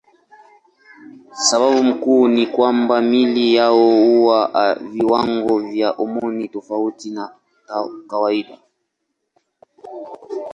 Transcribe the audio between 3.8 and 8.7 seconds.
huwa na viwango vya homoni tofauti na kawaida.